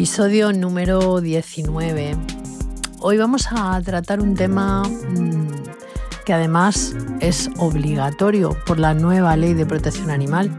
[0.00, 2.16] Episodio número 19.
[3.00, 5.48] Hoy vamos a tratar un tema mm,
[6.24, 10.56] que además es obligatorio por la nueva ley de protección animal.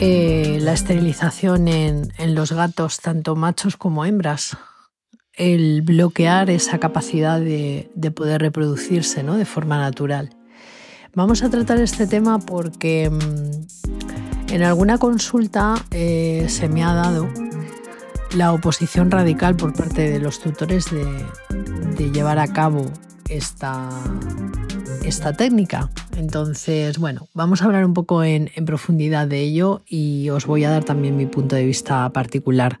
[0.00, 4.56] Eh, la esterilización en, los gatos, tanto machos como hembras.
[5.32, 9.36] El bloquear esa capacidad de, poder reproducirse ¿no?
[9.36, 10.30] de forma natural.
[11.14, 17.28] Vamos a tratar este tema porque mm, en alguna consulta eh, se me ha dado
[18.34, 22.90] la oposición radical por parte de los tutores de, llevar a cabo
[23.28, 23.88] esta,
[25.04, 25.90] esta técnica.
[26.16, 30.70] Entonces, bueno, vamos a hablar un poco en, profundidad de ello y os voy a
[30.70, 32.80] dar también mi punto de vista particular.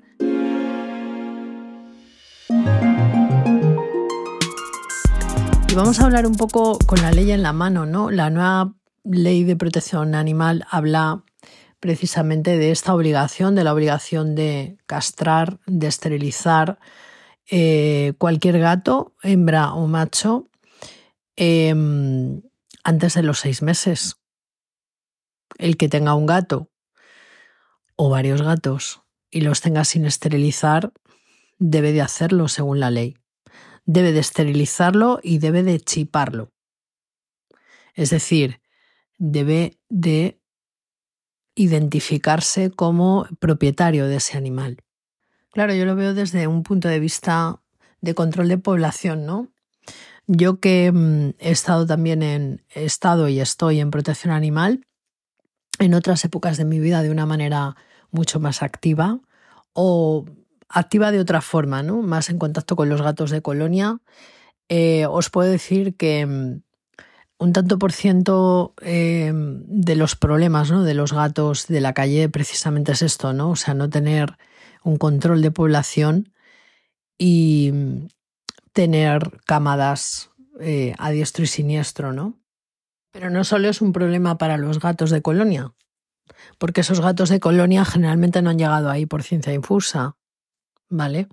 [5.68, 8.10] Y vamos a hablar un poco con la ley en la mano, ¿no?
[8.10, 8.74] La nueva
[9.04, 11.22] ley de protección animal habla
[11.84, 16.78] precisamente de esta obligación, de la obligación de castrar, de esterilizar
[17.50, 20.48] eh, cualquier gato, hembra o macho,
[21.36, 22.40] em,
[22.84, 24.16] antes de los seis meses.
[25.58, 26.70] El que tenga un gato
[27.96, 30.90] o varios gatos y los tenga sin esterilizar,
[31.58, 33.18] debe de hacerlo según la ley.
[33.84, 36.50] Debe de esterilizarlo y debe de chiparlo.
[37.92, 38.62] Es decir,
[39.18, 40.40] debe de
[41.54, 44.78] identificarse como propietario de ese animal.
[45.52, 47.60] Claro, yo lo veo desde un punto de vista
[48.00, 49.48] de control de población, ¿no?
[50.26, 54.86] Yo que mm, he estado también en estado y estoy en protección animal
[55.78, 57.76] en otras épocas de mi vida de una manera
[58.10, 59.20] mucho más activa
[59.72, 60.24] o
[60.68, 62.02] activa de otra forma, ¿no?
[62.02, 63.98] Más en contacto con los gatos de colonia.
[64.68, 66.62] Eh, os puedo decir que mm,
[67.44, 70.82] un tanto por ciento eh, de los problemas ¿no?
[70.82, 73.50] de los gatos de la calle precisamente es esto, ¿no?
[73.50, 74.38] O sea, no tener
[74.82, 76.32] un control de población
[77.18, 78.08] y
[78.72, 82.40] tener camadas eh, a diestro y siniestro, ¿no?
[83.12, 85.74] Pero no solo es un problema para los gatos de colonia,
[86.58, 90.16] porque esos gatos de colonia generalmente no han llegado ahí por ciencia infusa,
[90.88, 91.28] ¿vale?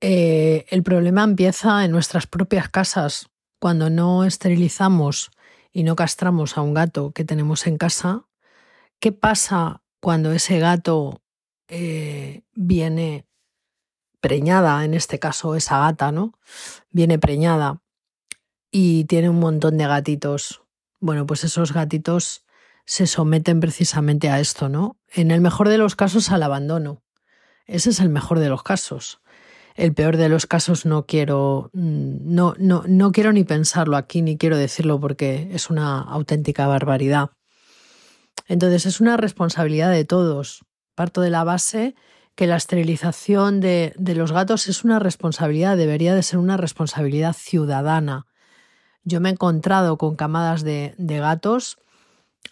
[0.00, 3.28] Eh, el problema empieza en nuestras propias casas,
[3.62, 5.30] cuando no esterilizamos
[5.72, 8.26] y no castramos a un gato que tenemos en casa,
[8.98, 11.22] ¿qué pasa cuando ese gato
[11.68, 13.24] eh, viene
[14.20, 16.32] preñada, en este caso esa gata, ¿no?
[16.90, 17.80] Viene preñada
[18.72, 20.64] y tiene un montón de gatitos.
[20.98, 22.44] Bueno, pues esos gatitos
[22.84, 24.96] se someten precisamente a esto, ¿no?
[25.06, 27.04] En el mejor de los casos al abandono.
[27.66, 29.21] Ese es el mejor de los casos
[29.74, 34.22] el peor de los casos no quiero, mm, no, no, no quiero ni pensarlo aquí,
[34.22, 37.30] ni quiero decirlo porque es una auténtica barbaridad.
[38.48, 40.64] Entonces es una responsabilidad de todos.
[40.94, 41.94] Parto de la base
[42.34, 48.26] que la esterilización de, los gatos es una responsabilidad, debería de ser una responsabilidad ciudadana.
[49.04, 51.78] Yo me he encontrado con camadas de, de gatos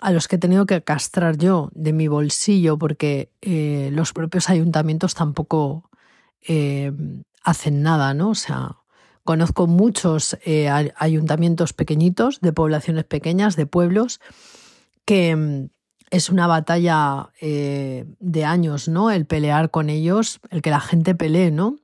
[0.00, 4.48] a los que he tenido que castrar yo de mi bolsillo porque eh, los propios
[4.48, 5.89] ayuntamientos tampoco
[6.46, 6.92] eh,
[7.42, 8.30] hacen nada, ¿no?
[8.30, 8.76] O sea,
[9.24, 14.20] conozco muchos eh, ayuntamientos pequeñitos, de poblaciones pequeñas, de pueblos,
[15.04, 15.70] que mm,
[16.10, 19.10] es una batalla eh, de años, ¿no?
[19.10, 21.78] El pelear con ellos, el que la gente pelee, ¿no?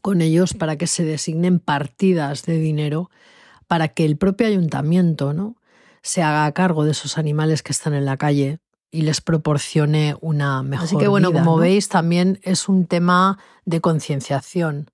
[0.00, 3.10] Con ellos para que se designen partidas de dinero
[3.66, 5.56] para que el propio ayuntamiento, ¿no?
[6.04, 8.60] se haga cargo de esos animales que están en la calle
[8.94, 13.80] y les proporcione una mejor Así que bueno, como veis, también es un tema de
[13.80, 14.88] concienciación.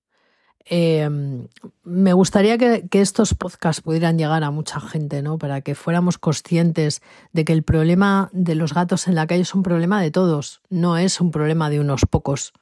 [0.65, 1.47] Em,
[1.83, 5.37] me gustaría que, estos podcasts pudieran llegar a mucha gente, ¿no?
[5.37, 9.53] Para que fuéramos conscientes de que el problema de los gatos en la calle es
[9.53, 12.53] un problema de todos, no es un problema de unos pocos.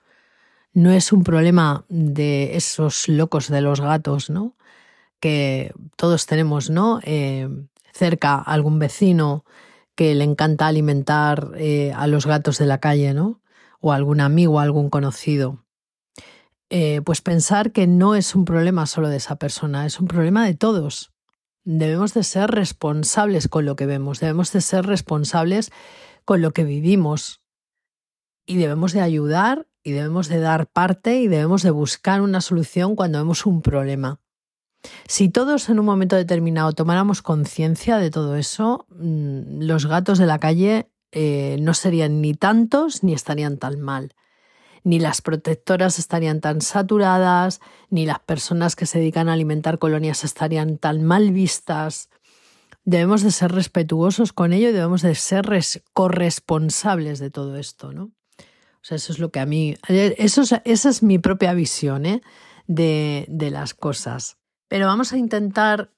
[0.74, 4.56] No es un problema de esos locos de los gatos, ¿no?
[5.22, 7.00] Que todos tenemos, ¿no?
[7.04, 7.48] Eh,
[7.94, 9.46] cerca algún vecino
[10.00, 13.42] que le encanta alimentar eh, a los gatos de la calle, ¿no?
[13.82, 15.66] O algún amigo, algún conocido.
[16.70, 20.46] Eh, pues pensar que no es un problema solo de esa persona, es un problema
[20.46, 21.12] de todos.
[21.66, 25.70] Debemos de ser responsables con lo que vemos, debemos de ser responsables
[26.24, 27.42] con lo que vivimos
[28.46, 32.96] y debemos de ayudar y debemos de dar parte y debemos de buscar una solución
[32.96, 34.22] cuando vemos un problema.
[35.08, 40.26] Si todos en un momento determinado tomáramos conciencia de todo eso, mm, los gatos de
[40.26, 44.14] la calle eh, no serían ni tantos ni estarían tan mal.
[44.84, 47.60] Ni las protectoras estarían tan saturadas,
[47.90, 52.10] ni las personas que se dedican a alimentar colonias estarían tan mal vistas.
[52.86, 55.50] Debemos de ser respetuosos con ello y debemos de ser
[55.94, 58.12] corresponsables de todo esto, ¿no?
[58.82, 62.22] O sea, eso es lo que a mí, eso esa es mi propia visión ¿eh?
[62.68, 64.39] de las cosas.
[64.70, 65.92] Pero vamos a intentar,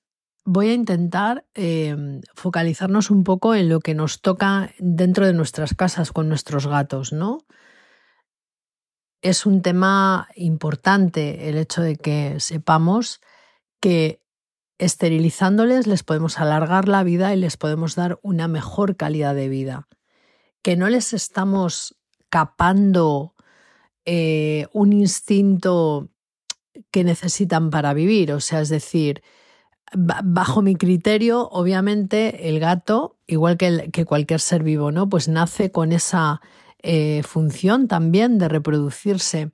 [0.45, 5.75] voy a intentar em, focalizarnos un poco en lo que nos toca dentro de nuestras
[5.75, 7.39] casas con nuestros gatos, ¿no?
[9.21, 13.21] Es un tema importante el hecho de que sepamos
[13.79, 14.21] que
[14.79, 19.87] esterilizándoles les podemos alargar la vida y les podemos dar una mejor calidad de vida.
[20.63, 21.97] Que no les estamos
[22.29, 23.35] capando
[24.05, 26.10] eh, un instinto
[26.89, 28.31] que necesitan para vivir.
[28.31, 29.21] O sea, es decir,
[29.93, 35.09] bajo mi criterio, obviamente el gato, igual que, cualquier ser vivo, ¿no?
[35.09, 36.41] Pues nace con esa
[36.81, 39.51] eh, función también de reproducirse.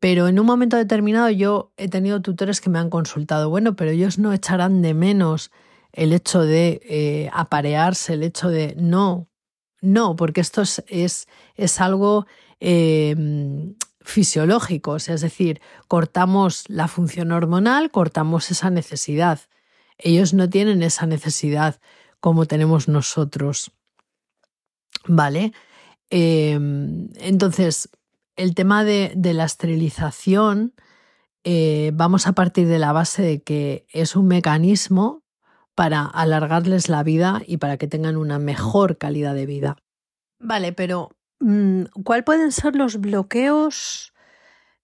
[0.00, 3.90] Pero en un momento determinado yo he tenido tutores que me han consultado, bueno, pero
[3.90, 5.50] ellos no echarán de menos
[5.92, 9.28] el hecho de eh, aparearse, el hecho de no,
[9.80, 11.26] no, porque esto es,
[11.56, 12.26] es, algo
[12.60, 13.14] eh,
[14.04, 19.40] fisiológico, es decir, cortamos la función hormonal, cortamos esa necesidad.
[19.98, 21.80] Ellos no tienen esa necesidad
[22.20, 23.72] como tenemos nosotros.
[25.06, 25.52] ¿Vale?
[26.10, 27.88] Em, entonces,
[28.36, 30.74] el tema de, la esterilización,
[31.44, 35.22] eh, vamos a partir de la base de que es un mecanismo
[35.74, 39.76] para alargarles la vida y para que tengan una mejor calidad de vida.
[40.38, 44.12] Vale, pero ¿Cuál pueden ser los bloqueos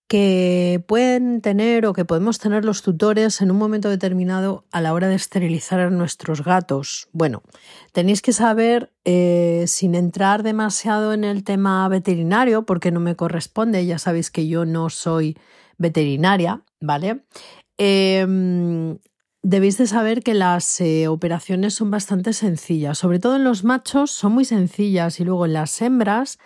[0.08, 4.92] que pueden tener o que podemos tener los tutores en un momento determinado a la
[4.92, 7.08] hora de esterilizar a nuestros gatos?
[7.12, 7.42] Bueno,
[7.92, 13.86] tenéis que saber, eh, sin entrar demasiado en el tema veterinario, porque no me corresponde,
[13.86, 15.38] ya sabéis que yo no soy
[15.78, 17.24] veterinaria, ¿vale?
[17.78, 18.98] Em,
[19.42, 24.10] Debéis de saber que las eh, operaciones son bastante sencillas, sobre todo en los machos
[24.10, 26.38] son muy sencillas y luego en las hembras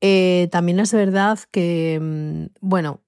[0.00, 3.02] eh, también es verdad que, mm, bueno,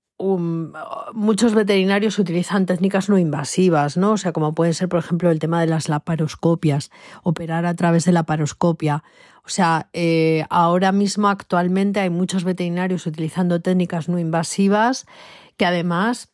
[1.14, 4.12] muchos veterinarios utilizan técnicas no invasivas, ¿no?
[4.12, 6.90] O sea, como puede ser, por ejemplo, el tema de las laparoscopias,
[7.22, 9.02] operar a través de la laparoscopia.
[9.46, 15.06] O sea, eh, ahora mismo actualmente hay muchos veterinarios utilizando técnicas no invasivas
[15.56, 16.31] que además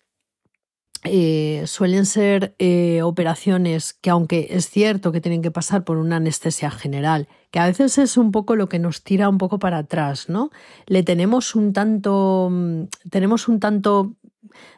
[1.04, 6.16] eh, suelen ser eh, operaciones que aunque es cierto que tienen que pasar por una
[6.16, 9.78] anestesia general, que a veces es un poco lo que nos tira un poco para
[9.78, 10.50] atrás, ¿no?
[10.86, 14.14] Le tenemos un tanto, mm, tenemos un tanto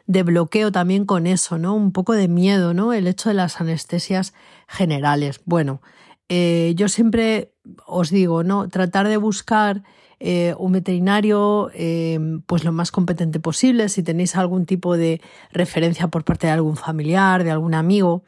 [0.07, 1.75] de bloqueo también con eso, ¿no?
[1.75, 2.93] Un poco de miedo, ¿no?
[2.93, 4.33] El hecho de las anestesias
[4.67, 5.41] generales.
[5.45, 5.81] Bueno,
[6.29, 7.53] eh, yo siempre
[7.85, 8.69] os digo, ¿no?
[8.69, 9.83] Tratar de buscar
[10.19, 13.87] eh, un veterinario em, pues lo más competente posible.
[13.89, 15.21] Si tenéis algún tipo de
[15.51, 18.23] referencia por parte de algún familiar, de algún amigo,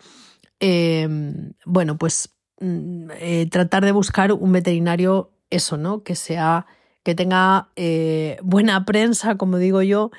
[0.59, 2.29] em, bueno, pues
[2.59, 6.03] mm, eh, tratar de buscar un veterinario eso, ¿no?
[6.03, 6.65] Que sea,
[7.03, 10.11] que tenga eh, buena prensa, como digo yo.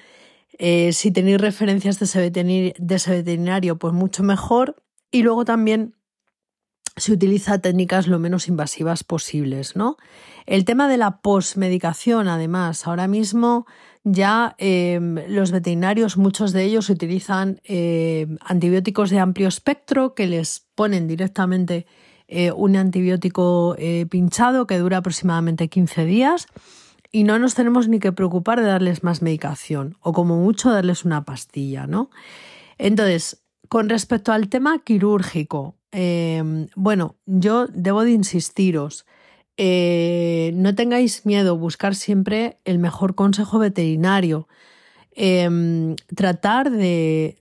[0.93, 4.77] si tenéis referencias de ese veterinario, pues mucho mejor.
[5.11, 5.95] Y luego también
[6.97, 9.97] se utiliza técnicas lo menos invasivas posibles, ¿no?
[10.47, 13.67] El tema de la posmedicación, además, ahora mismo
[14.05, 20.67] ya em, los veterinarios, muchos de ellos utilizan em, antibióticos de amplio espectro que les
[20.75, 21.87] ponen directamente
[22.29, 26.47] eh, un antibiótico eh, pinchado que dura aproximadamente 15 días
[27.13, 31.05] y no nos tenemos ni que preocupar de darles más medicación o como mucho darles
[31.05, 32.11] una pastilla, ¿no?
[32.79, 39.07] Entonces, con respecto al tema quirúrgico, Em, bueno, yo debo de insistiros,
[39.59, 44.49] eh, no tengáis miedo, buscar siempre el mejor consejo veterinario.
[45.15, 47.37] Em, tratar de,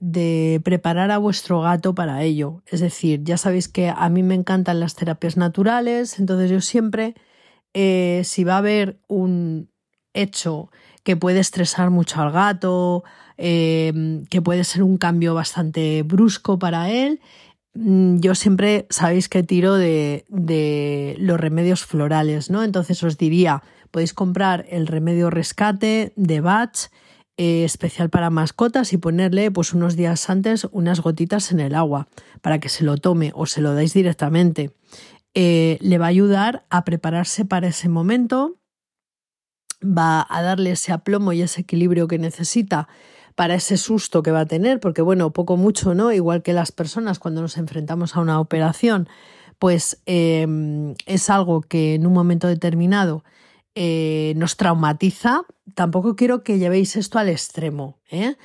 [0.62, 2.62] preparar a vuestro gato para ello.
[2.66, 7.14] Es decir, ya sabéis que a mí me encantan las terapias naturales, entonces yo siempre,
[7.74, 9.70] eh, si va a haber un
[10.14, 10.70] hecho
[11.04, 13.04] que puede estresar mucho al gato,
[13.38, 17.20] em, que puede ser un cambio bastante brusco para él,
[17.74, 20.24] yo siempre sabéis que tiro de,
[21.18, 22.64] los remedios florales, ¿no?
[22.64, 26.86] Entonces os diría, podéis comprar el remedio rescate de Batch,
[27.38, 32.08] eh, especial para mascotas, y ponerle pues unos días antes unas gotitas en el agua
[32.42, 34.72] para que se lo tome o se lo dais directamente.
[35.34, 38.58] Eh, le va a ayudar a prepararse para ese momento
[39.82, 42.88] va a darle ese aplomo y ese equilibrio que necesita
[43.34, 46.12] para ese susto que va a tener, porque bueno, poco mucho, ¿no?
[46.12, 49.08] Igual que las personas cuando nos enfrentamos a una operación,
[49.58, 53.24] pues em, es algo que en un momento determinado
[53.74, 55.42] eh, nos traumatiza.
[55.74, 58.36] Tampoco quiero que llevéis esto al extremo, ¿eh?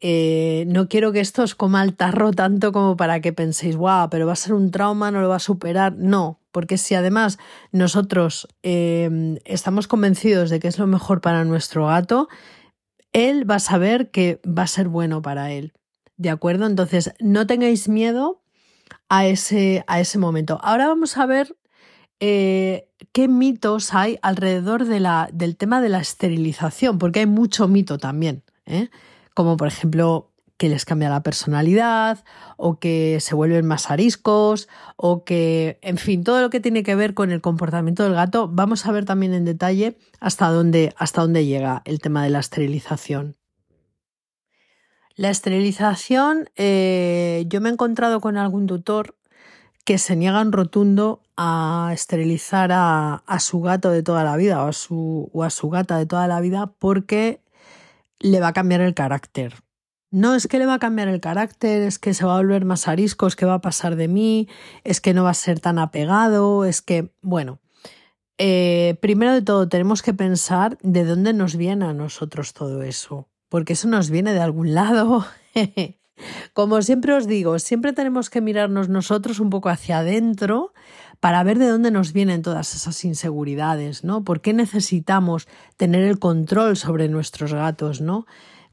[0.00, 4.10] Eh, no quiero que esto os coma el tarro tanto como para que penséis, guau,
[4.10, 5.94] pero va a ser un trauma, no lo va a superar.
[5.96, 7.38] No, porque si además
[7.72, 12.28] nosotros em, estamos convencidos de que es lo mejor para nuestro gato,
[13.12, 15.72] él va a saber que va a ser bueno para él.
[16.16, 16.66] ¿De acuerdo?
[16.66, 18.42] Entonces, no tengáis miedo
[19.08, 20.58] a ese, a ese momento.
[20.62, 21.56] Ahora vamos a ver
[22.20, 27.68] eh, qué mitos hay alrededor de la, del tema de la esterilización, porque hay mucho
[27.68, 28.42] mito también.
[28.66, 28.88] ¿eh?
[29.36, 32.24] como por ejemplo que les cambia la personalidad
[32.56, 36.94] o que se vuelven más ariscos o que, en fin, todo lo que tiene que
[36.94, 41.20] ver con el comportamiento del gato, vamos a ver también en detalle hasta dónde, hasta
[41.22, 43.36] dónde llega el tema de la esterilización.
[45.14, 49.16] La esterilización, eh, yo me he encontrado con algún tutor
[49.84, 54.72] que se niegan rotundo a esterilizar a, su gato de toda la vida o a
[54.72, 57.40] su, o a su gata de toda la vida porque
[58.18, 59.65] le va a cambiar el carácter.
[60.16, 62.64] No es que le va a cambiar el carácter, es que se va a volver
[62.64, 64.48] más arisco, es que va a pasar de mí,
[64.82, 67.58] es que no va a ser tan apegado, es que, bueno,
[68.38, 73.28] eh, primero de todo tenemos que pensar de dónde nos viene a nosotros todo eso,
[73.50, 75.26] porque eso nos viene de algún lado.
[76.54, 80.72] Como siempre os digo, siempre tenemos que mirarnos nosotros un poco hacia adentro
[81.20, 84.24] para ver de dónde nos vienen todas esas inseguridades, ¿no?
[84.24, 85.46] ¿Por qué necesitamos
[85.76, 88.24] tener el control sobre nuestros gatos, ¿no?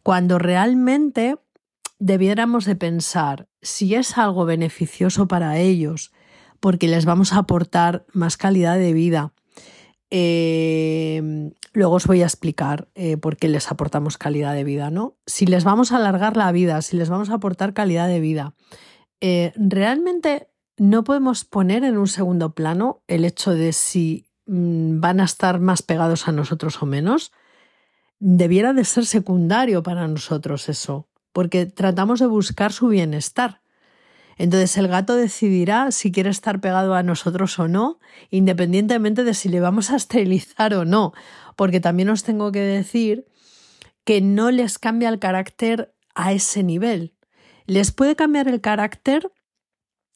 [0.04, 1.38] Cuando realmente
[2.00, 6.12] debiéramos de pensar si es algo beneficioso para ellos,
[6.60, 9.34] porque les vamos a aportar más calidad de vida.
[10.10, 15.18] Eh, luego os voy a explicar eh, por qué les aportamos calidad de vida, ¿no?
[15.26, 18.54] Si les vamos a alargar la vida, si les vamos a aportar calidad de vida,
[19.22, 25.20] eh, realmente no podemos poner en un segundo plano el hecho de si mm, van
[25.20, 27.32] a estar más pegados a nosotros o menos.
[28.26, 33.60] Debiera de ser secundario para nosotros eso, porque tratamos de buscar su bienestar.
[34.38, 38.00] Entonces el gato decidirá si quiere estar pegado a nosotros o no,
[38.30, 41.12] independientemente de si le vamos a esterilizar o no,
[41.58, 43.26] porque también os tengo que decir
[44.06, 47.14] que no les cambia el carácter a ese nivel.
[47.66, 49.34] Les puede cambiar el carácter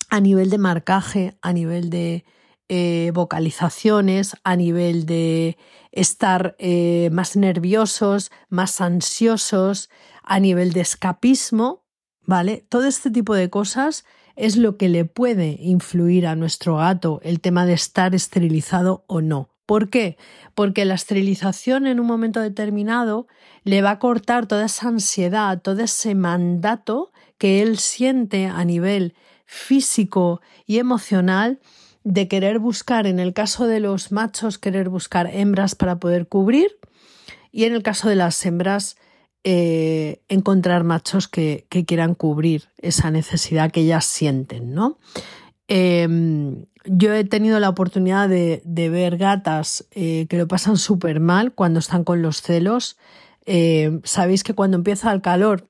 [0.09, 2.23] a nivel de marcaje, a nivel de
[2.69, 5.57] eh, vocalizaciones, a nivel de
[5.91, 9.89] estar eh, más nerviosos, más ansiosos,
[10.23, 11.85] a nivel de escapismo,
[12.25, 12.65] ¿vale?
[12.69, 14.05] Todo este tipo de cosas
[14.35, 19.21] es lo que le puede influir a nuestro gato el tema de estar esterilizado o
[19.21, 19.49] no.
[19.65, 20.17] ¿Por qué?
[20.53, 23.27] Porque la esterilización en un momento determinado
[23.63, 29.13] le va a cortar toda esa ansiedad, todo ese mandato que él siente a nivel
[29.45, 31.59] físico y emocional
[32.07, 36.79] de querer buscar, en el caso de los machos, querer buscar hembras para poder cubrir
[37.51, 38.95] y en el caso de las hembras,
[39.43, 44.97] eh, encontrar machos que, quieran cubrir esa necesidad que ellas sienten, ¿no?
[45.67, 51.51] Em, yo he tenido la oportunidad de, ver gatas eh, que lo pasan súper mal
[51.51, 52.97] cuando están con los celos.
[53.45, 55.67] Eh, sabéis que cuando empieza el calor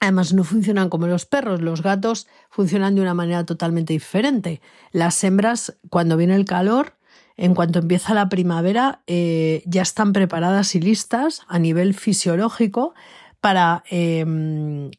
[0.00, 4.60] Además, no funcionan como los perros, los gatos funcionan de una manera totalmente diferente.
[4.92, 6.94] Las hembras, cuando viene el calor,
[7.36, 12.94] en cuanto empieza la primavera, eh, ya están preparadas y listas a nivel fisiológico
[13.40, 14.90] para em,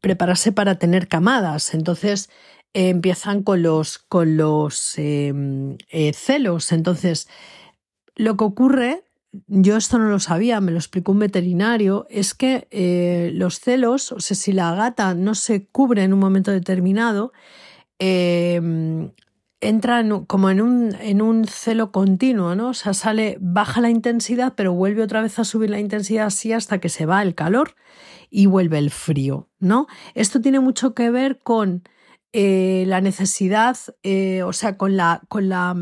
[0.00, 1.74] prepararse para tener camadas.
[1.74, 2.30] Entonces,
[2.72, 6.72] eh, empiezan con los, em, eh, celos.
[6.72, 7.28] Entonces,
[8.16, 9.04] lo que ocurre
[9.46, 14.12] yo esto no lo sabía, me lo explicó un veterinario, es que eh, los celos,
[14.12, 17.32] o sea, si la gata no se cubre en un momento determinado,
[17.98, 19.10] em,
[19.60, 22.68] entra como en un, en un celo continuo, ¿no?
[22.68, 26.52] O sea, sale, baja la intensidad, pero vuelve otra vez a subir la intensidad así
[26.52, 27.74] hasta que se va el calor
[28.30, 29.86] y vuelve el frío, ¿no?
[30.14, 31.82] Esto tiene mucho que ver con
[32.32, 35.76] eh, la necesidad, eh, o sea, con la, con la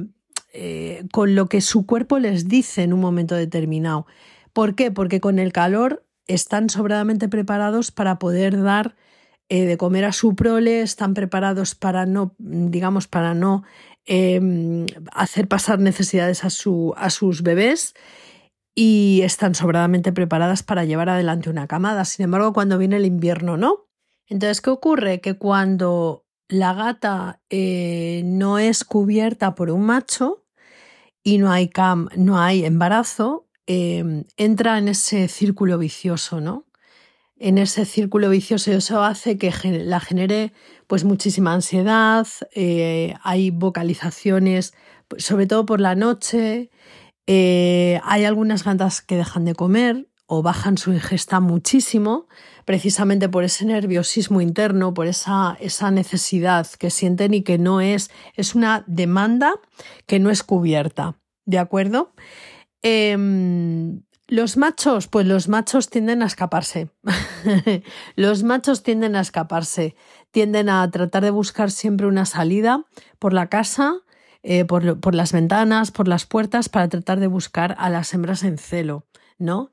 [0.52, 4.06] eh, con lo que su cuerpo les dice en un momento determinado.
[4.52, 4.90] ¿Por qué?
[4.90, 8.94] Porque con el calor están sobradamente preparados para poder dar
[9.48, 13.64] eh, de comer a su prole, están preparados para no, digamos, para no
[14.04, 17.94] em, hacer pasar necesidades a, su, a sus bebés
[18.74, 22.04] y están sobradamente preparadas para llevar adelante una camada.
[22.04, 23.88] Sin embargo, cuando viene el invierno, no.
[24.26, 25.20] Entonces, ¿qué ocurre?
[25.20, 30.41] Que cuando la gata eh, no es cubierta por un macho,
[31.22, 36.66] y no hay, cam, no hay embarazo, em, entra en ese círculo vicioso, ¿no?
[37.38, 39.52] En ese círculo vicioso y eso hace que
[39.84, 40.52] la genere
[40.86, 44.74] pues muchísima ansiedad, eh, hay vocalizaciones,
[45.18, 46.70] sobre todo por la noche,
[47.26, 52.28] eh, hay algunas gatas que dejan de comer o bajan su ingesta muchísimo,
[52.64, 58.10] precisamente por ese nerviosismo interno, por esa, esa necesidad que sienten y que no es,
[58.34, 59.54] es una demanda
[60.06, 61.16] que no es cubierta.
[61.44, 62.14] ¿De acuerdo?
[62.82, 66.88] Em, los machos, pues los machos tienden a escaparse.
[68.16, 69.94] los machos tienden a escaparse,
[70.30, 72.84] tienden a tratar de buscar siempre una salida
[73.18, 73.96] por la casa,
[74.42, 78.42] eh, por, por, las ventanas, por las puertas, para tratar de buscar a las hembras
[78.42, 79.06] en celo,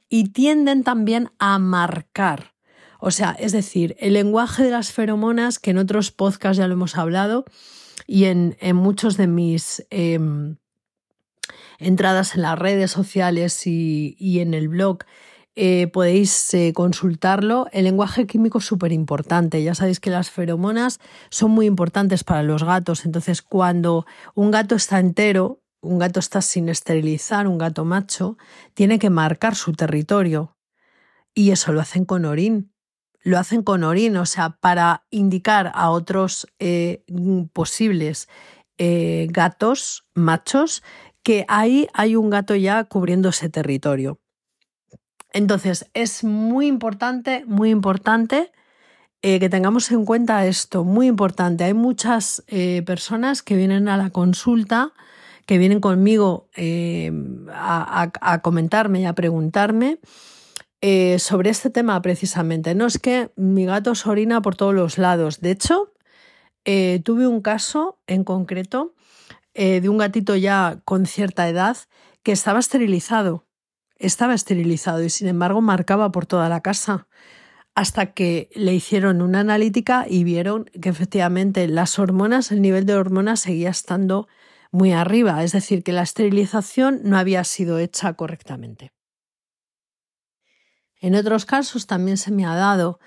[0.10, 2.54] Y tienden también a marcar.
[3.00, 6.74] O sea, es decir, el lenguaje de las feromonas, que en otros podcasts ya lo
[6.74, 7.46] hemos hablado,
[8.06, 10.58] y en, en muchos de mis em,
[11.80, 15.00] entradas en las redes sociales y, en el blog
[15.56, 17.68] eh, podéis eh, consultarlo.
[17.72, 19.62] El lenguaje químico es súper importante.
[19.64, 21.00] Ya sabéis que las feromonas
[21.30, 23.06] son muy importantes para los gatos.
[23.06, 28.38] Entonces, cuando un gato está entero, un gato está sin esterilizar, un gato macho,
[28.74, 30.58] tiene que marcar su territorio.
[31.34, 32.74] Y eso lo hacen con orín.
[33.22, 37.04] Lo hacen con orín, o sea, para indicar a otros eh,
[37.54, 38.28] posibles
[38.78, 40.84] gatos machos
[41.22, 44.20] que ahí hay un gato ya cubriendo ese territorio.
[45.32, 48.52] Entonces, es muy importante, muy importante
[49.22, 51.66] eh, que tengamos en cuenta esto, muy importante.
[51.66, 54.94] Hay muchas eh, personas que vienen a la consulta,
[55.50, 57.12] que vienen conmigo eh,
[57.52, 59.98] a, comentarme y a preguntarme
[61.18, 62.76] sobre este tema precisamente.
[62.76, 65.42] No es que mi gato se orina por todos los lados.
[65.42, 65.92] De hecho,
[67.04, 68.94] tuve un caso en concreto
[69.56, 71.76] eh, de un gatito ya con cierta edad
[72.22, 73.48] que estaba esterilizado.
[73.96, 77.08] Estaba esterilizado y sin embargo marcaba por toda la casa
[77.76, 82.96] hasta que le hicieron una analítica y vieron que efectivamente las hormonas, el nivel de
[82.96, 84.28] hormonas seguía estando
[84.72, 88.92] muy arriba, es decir, que la esterilización no había sido hecha correctamente.
[91.02, 93.00] En otros casos también se me ha dado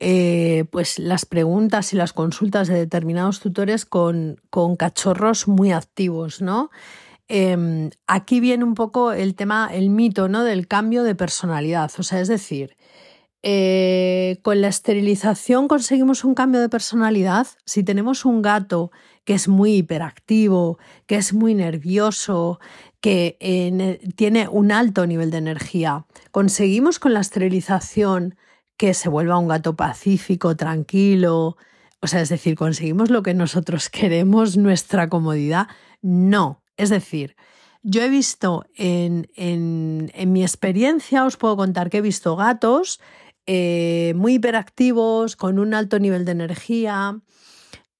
[0.00, 6.42] eh, pues las preguntas y las consultas de determinados tutores con, con cachorros muy activos,
[6.42, 6.70] ¿no?
[7.28, 10.42] Em, aquí viene un poco el tema, el mito, ¿no?
[10.44, 11.90] Del cambio de personalidad.
[11.98, 12.76] O sea, es decir,
[13.42, 17.46] eh, con la esterilización conseguimos un cambio de personalidad.
[17.64, 18.90] Si tenemos un gato
[19.24, 22.60] que es muy hiperactivo, que es muy nervioso,
[23.00, 23.36] que
[24.16, 28.36] tiene un alto nivel de energía, conseguimos con la esterilización
[28.76, 31.56] que se vuelva un gato pacífico, tranquilo.
[32.00, 35.68] O sea, es decir, conseguimos lo que nosotros queremos, nuestra comodidad.
[36.02, 36.62] No.
[36.76, 37.36] Es decir,
[37.82, 43.00] yo he visto en, en, mi experiencia, os puedo contar que he visto gatos
[43.46, 47.20] eh, muy hiperactivos, con un alto nivel de energía,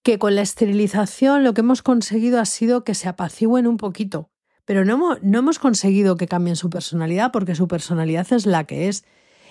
[0.05, 4.31] que con la esterilización lo que hemos conseguido ha sido que se apacigüen un poquito.
[4.65, 8.89] Pero no no hemos conseguido que cambien su personalidad porque su personalidad es la que
[8.89, 9.05] es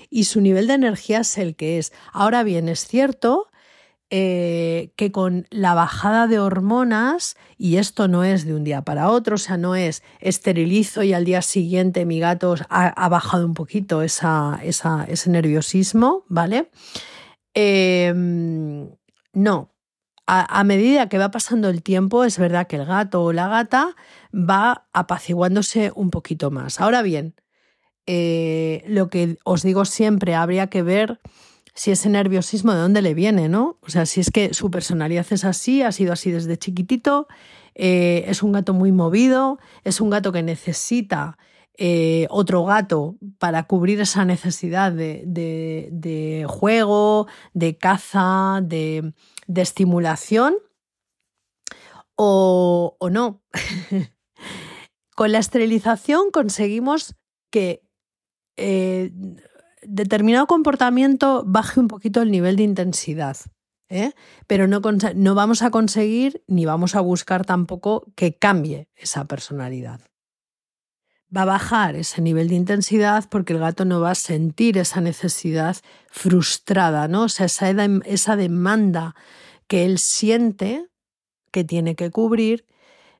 [0.10, 1.92] y su nivel de energía es el que es.
[2.14, 3.48] Ahora bien, es cierto
[4.12, 9.10] eh, que con la bajada de hormonas, y esto no es de un día para
[9.10, 13.56] otro, o sea, no es esterilizo y al día siguiente mi gato ha, bajado un
[13.56, 16.70] poquito esa, ese nerviosismo, ¿vale?
[17.56, 18.90] Em,
[19.34, 19.73] no.
[20.26, 23.96] A medida que va pasando el tiempo, es verdad que el gato o la gata
[24.34, 26.80] va apaciguándose un poquito más.
[26.80, 27.36] Ahora bien,
[28.06, 31.20] eh, lo que os digo siempre, habría que ver
[31.74, 33.78] si ese nerviosismo de dónde le viene, ¿no?
[33.82, 37.28] O sea, si es que su personalidad es así, ha sido así desde chiquitito,
[37.76, 41.38] eh, es un gato muy movido, es un gato que necesita
[41.76, 49.14] eh, otro gato para cubrir esa necesidad de, juego, de caza, de,
[49.62, 50.56] estimulación,
[52.16, 53.42] o no.
[55.16, 57.16] Con la esterilización conseguimos
[57.52, 57.84] que
[58.58, 59.12] eh,
[59.84, 63.38] determinado comportamiento baje un poquito el nivel de intensidad.
[63.90, 64.14] ¿eh?
[64.48, 64.82] Pero no,
[65.16, 70.02] no vamos a conseguir ni vamos a buscar tampoco que cambie esa personalidad.
[71.36, 75.02] Va a bajar ese nivel de intensidad porque el gato no va a sentir esa
[75.02, 75.78] necesidad
[76.10, 77.24] frustrada, ¿no?
[77.24, 77.70] O sea, esa,
[78.06, 79.16] esa demanda
[79.68, 80.88] que él siente
[81.52, 82.66] que tiene que cubrir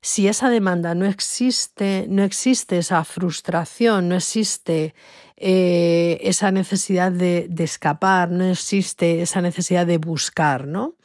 [0.04, 4.94] si esa demanda no existe, no existe esa frustración, no existe
[5.38, 10.96] eh, esa necesidad de, escapar, no existe esa necesidad de buscar, ¿no?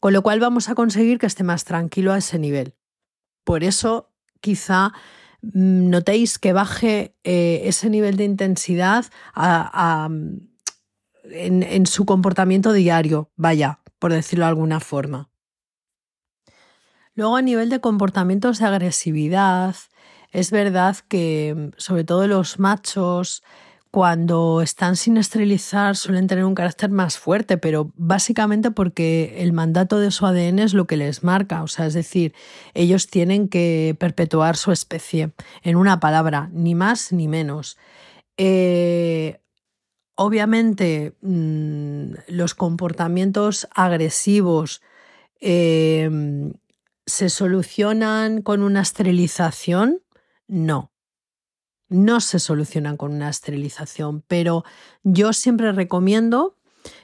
[0.00, 2.74] Con lo cual vamos a conseguir que esté más tranquilo a ese nivel.
[3.44, 4.10] Por eso,
[4.40, 4.92] quizá
[5.42, 9.06] notéis que baje eh, ese nivel de intensidad
[11.30, 15.30] en, su comportamiento diario, vaya, por decirlo de alguna forma.
[17.14, 19.74] Luego a nivel de comportamientos de agresividad,
[20.30, 23.42] es verdad que sobre todo los machos
[23.90, 29.98] cuando están sin esterilizar suelen tener un carácter más fuerte, pero básicamente porque el mandato
[29.98, 32.34] de su ADN es lo que les marca, o sea, es decir,
[32.74, 37.78] ellos tienen que perpetuar su especie, en una palabra, ni más ni menos.
[38.36, 39.40] Eh,
[40.16, 44.82] obviamente, mm, los comportamientos agresivos
[45.40, 46.10] eh,
[47.06, 50.02] se solucionan con una esterilización,
[50.46, 50.92] no
[51.88, 54.64] no se solucionan con una esterilización, pero
[55.02, 56.56] yo siempre recomiendo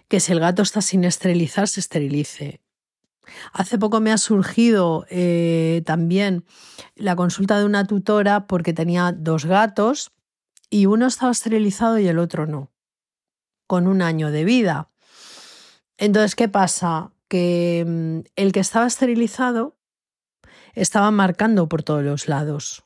[0.08, 2.60] que si el gato está sin esterilizar, se esterilice.
[3.52, 6.44] Hace poco me ha surgido eh, también
[6.94, 10.12] la consulta de una tutora porque tenía dos gatos
[10.70, 12.70] y uno estaba esterilizado y el otro no,
[13.66, 14.90] con un año de vida.
[15.96, 17.12] Entonces, ¿qué pasa?
[17.28, 19.78] Que mm, el que estaba esterilizado
[20.74, 22.83] estaba marcando por todos los lados.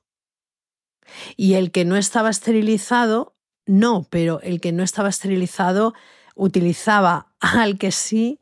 [1.40, 5.94] Y el que no estaba esterilizado, no, pero el que no estaba esterilizado
[6.35, 8.40] utilizaba al que sí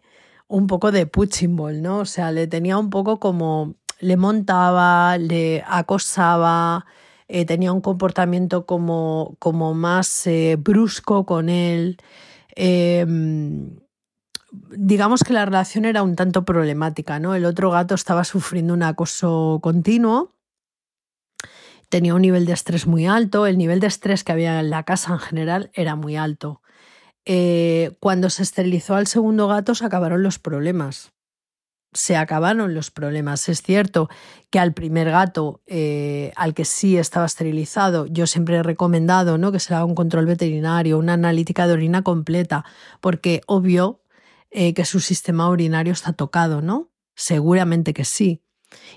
[0.49, 1.99] un poco de punching ¿no?
[1.99, 6.87] O sea, le tenía un poco como, le montaba, le acosaba,
[7.29, 11.99] eh, tenía un comportamiento como, como más eh, brusco con él.
[12.55, 13.77] Em,
[14.71, 17.35] digamos que la relación era un tanto problemática, ¿no?
[17.35, 20.36] El otro gato estaba sufriendo un acoso continuo
[21.89, 24.83] tenía un nivel de estrés muy alto, el nivel de estrés que había en la
[24.85, 26.63] casa en general era muy alto.
[27.25, 31.13] Eh, cuando se esterilizó al segundo gato se acabaron los problemas.
[31.93, 33.49] Se acabaron los problemas.
[33.49, 34.09] Es cierto
[34.51, 39.51] que al primer gato, eh, al que sí estaba esterilizado, yo siempre he recomendado ¿no?
[39.51, 42.65] que se haga un control veterinario, una analítica de orina completa,
[43.01, 44.03] porque obvio
[44.51, 46.91] eh, que su sistema urinario está tocado, ¿no?
[47.15, 48.43] Seguramente que sí.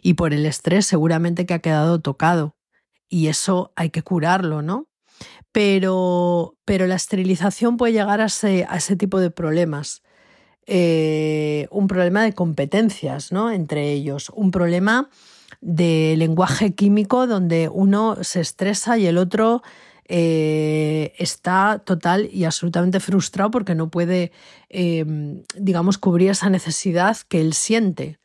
[0.02, 2.59] Y por el estrés seguramente que ha quedado tocado
[3.10, 4.88] y eso hay que curarlo, ¿no?
[5.52, 10.04] Pero, pero la esterilización puede llegar a ese, a ese tipo de problemas.
[10.68, 13.52] Eh, un problema de competencias, ¿no?
[13.52, 14.32] Entre ellos.
[14.36, 15.10] Un problema
[15.62, 19.64] de lenguaje químico donde uno se estresa y el otro
[20.12, 24.32] eh, está total y absolutamente frustrado porque no puede,
[24.70, 28.20] em, digamos, cubrir esa necesidad que él siente.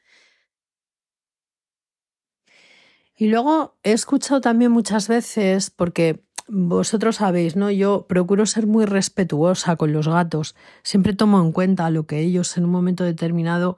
[3.16, 7.70] Y luego he escuchado también muchas veces, porque vosotros sabéis, ¿no?
[7.70, 10.54] Yo procuro ser muy respetuosa con los gatos.
[10.82, 13.76] Siempre tomo en cuenta lo que ellos en un momento determinado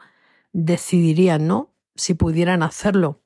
[0.52, 1.70] decidirían, ¿no?
[1.94, 3.20] Si pudieran hacerlo.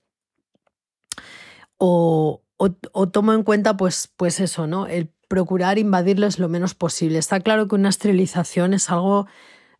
[1.79, 4.87] O, o, tomo en cuenta, pues, pues eso, ¿no?
[4.87, 7.18] El procurar invadirles lo menos posible.
[7.18, 9.27] Está claro que una esterilización es algo,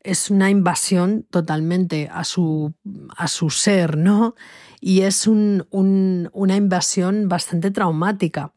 [0.03, 2.73] es una invasión totalmente a su,
[3.17, 4.35] a su ser, ¿no?
[4.81, 8.53] y es una invasión bastante traumática,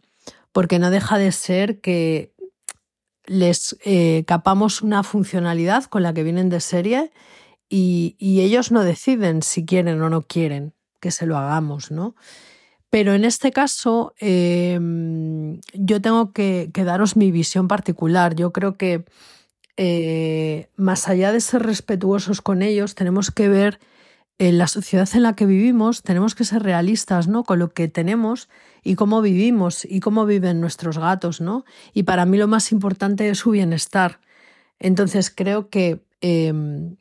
[0.53, 2.34] porque no deja de ser que
[3.25, 7.12] les eh, capamos una funcionalidad con la que vienen de serie
[7.69, 12.15] y, ellos no deciden si quieren o no quieren que se lo hagamos, ¿no?
[12.89, 18.36] Pero en este caso em, yo tengo que, daros mi visión particular.
[18.36, 19.03] Yo creo que
[19.77, 23.79] eh, más allá de ser respetuosos con ellos, tenemos que ver
[24.39, 27.43] en la sociedad en la que vivimos tenemos que ser realistas, ¿no?
[27.43, 28.49] Con lo que tenemos
[28.83, 31.65] y cómo vivimos y cómo viven nuestros gatos, ¿no?
[31.93, 34.19] Y para mí lo más importante es su bienestar.
[34.79, 36.97] Entonces creo que em,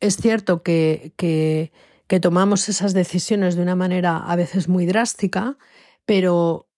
[0.00, 1.72] es cierto que, que,
[2.06, 5.58] que tomamos esas decisiones de una manera a veces muy drástica,
[6.06, 6.68] pero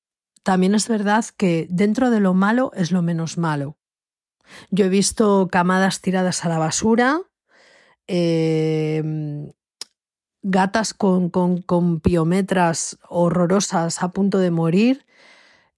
[0.42, 3.78] también es verdad que dentro de lo malo es lo menos malo.
[4.70, 7.20] Yo he visto camadas tiradas a la basura,
[8.06, 9.02] eh,
[10.44, 15.06] gatas con, con, piometras horrorosas a punto de morir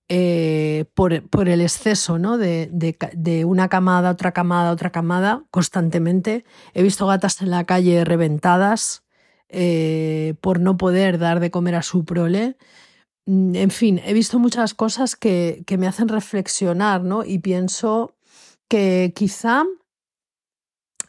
[0.09, 2.37] eh, por, el exceso ¿no?
[2.37, 6.44] de, una camada, otra camada, otra camada constantemente.
[6.74, 9.05] He visto gatas en la calle reventadas
[9.48, 12.57] eh, por no poder dar de comer a su prole.
[13.26, 17.24] Mm, en fin, he visto muchas cosas que, que me hacen reflexionar ¿no?
[17.24, 18.15] y pienso
[18.68, 19.64] que quizá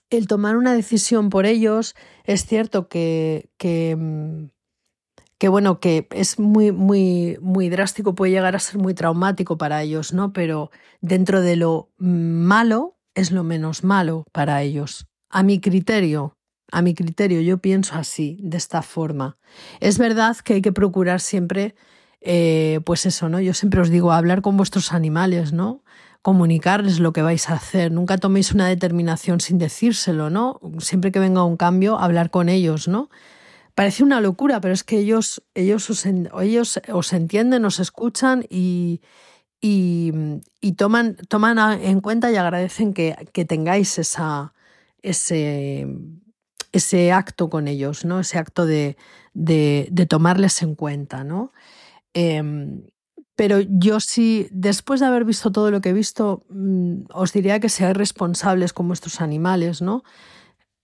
[0.09, 3.49] el tomar una decisión por ellos es cierto que,
[3.97, 4.45] mm,
[5.37, 9.81] que, bueno, que es muy, muy, muy drástico, puede llegar a ser muy traumático para
[9.81, 10.33] ellos, ¿no?
[10.33, 15.07] Pero dentro de lo malo es lo menos malo para ellos.
[15.29, 16.37] A mi criterio,
[16.71, 19.37] a mi criterio, yo pienso así, de esta forma.
[19.79, 21.75] Es verdad que hay que procurar siempre
[22.21, 23.39] eh, pues eso, ¿no?
[23.39, 25.83] Yo siempre os digo, hablar con vuestros animales, ¿no?
[26.21, 27.91] Comunicarles lo que vais a hacer.
[27.91, 30.59] Nunca toméis una determinación sin decírselo, ¿no?
[30.79, 33.09] Siempre que venga un cambio, hablar con ellos, ¿no?
[33.75, 39.01] Parece una locura, pero es que ellos, ellos, os, ellos os entienden, os escuchan y,
[39.61, 40.11] y,
[40.77, 44.53] toman, toman en cuenta y agradecen que, que tengáis esa,
[45.01, 45.87] ese,
[46.71, 48.19] ese acto con ellos, ¿no?
[48.19, 48.97] Ese acto de,
[49.33, 51.51] de, tomarles en cuenta, ¿no?
[52.13, 52.83] Em,
[53.37, 57.59] pero yo sí, después de haber visto todo lo que he visto, mm, os diría
[57.59, 60.03] que seáis responsables con vuestros animales, ¿no?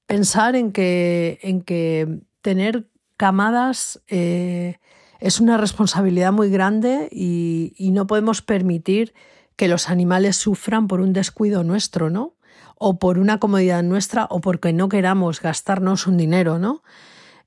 [0.05, 2.87] Pensar en que, en que tener
[3.17, 4.77] camadas eh,
[5.19, 9.15] es una responsabilidad muy grande y, y, no podemos permitir
[9.55, 12.35] que los animales sufran por un descuido nuestro, ¿no?
[12.77, 16.83] O por una comodidad nuestra o porque no queramos gastarnos un dinero, ¿no?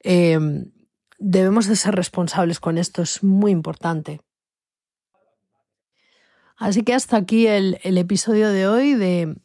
[0.01, 0.73] Em,
[1.21, 4.21] debemos de ser responsables con esto, es muy importante.
[6.57, 9.37] Así que hasta aquí el, episodio de hoy de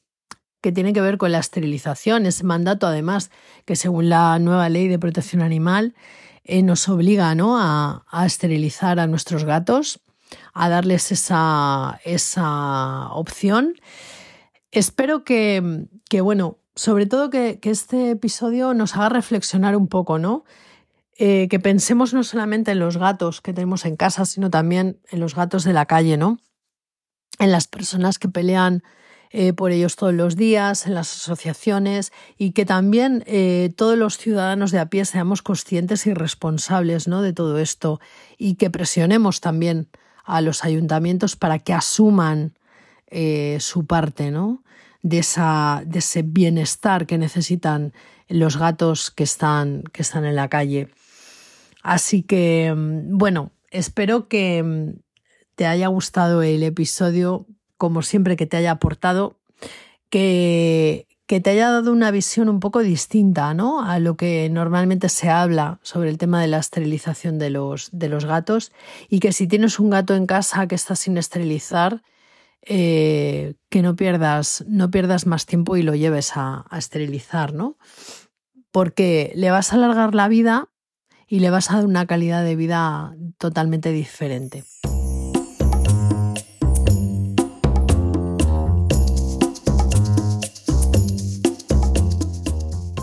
[0.61, 3.31] que tiene que ver con la esterilización, ese mandato además
[3.65, 5.95] que según la nueva ley de protección animal
[6.43, 7.57] eh, nos obliga ¿no?
[7.57, 10.01] a, esterilizar a nuestros gatos,
[10.53, 13.73] a darles esa, esa opción.
[14.71, 20.45] Espero que, que, bueno, sobre todo que, este episodio nos haga reflexionar un poco, ¿no?
[21.17, 25.19] Eh, que pensemos no solamente en los gatos que tenemos en casa, sino también en
[25.19, 26.39] los gatos de la calle, ¿no?
[27.39, 28.83] En las personas que pelean
[29.31, 34.17] eh, por ellos todos los días, en las asociaciones y que también eh, todos los
[34.17, 37.21] ciudadanos de a pie seamos conscientes y responsables ¿no?
[37.21, 38.01] de todo esto
[38.37, 39.87] y que presionemos también
[40.25, 42.53] a los ayuntamientos para que asuman
[43.59, 44.63] su parte ¿no?
[45.01, 47.93] de, esa, de ese bienestar que necesitan
[48.29, 50.89] los gatos que están, que están en la calle.
[51.83, 54.99] Así que, mm, bueno, espero que mm,
[55.55, 57.45] te haya gustado el episodio,
[57.77, 59.39] como siempre que te haya aportado,
[60.09, 63.85] que, que te haya dado una visión un poco distinta ¿no?
[63.85, 68.09] a lo que normalmente se habla sobre el tema de la esterilización de los, de
[68.09, 68.73] los gatos
[69.07, 72.03] y que si tienes un gato en casa que está sin esterilizar,
[72.63, 77.77] eh, que no pierdas, no pierdas más tiempo y lo lleves a, a esterilizar, ¿no?
[78.71, 80.67] Porque le vas a alargar la vida
[81.27, 84.65] y le vas a dar una calidad de vida totalmente diferente.